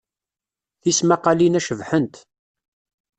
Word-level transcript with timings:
Tismaqqalin-a 0.81 1.61
cebḥent. 1.67 2.15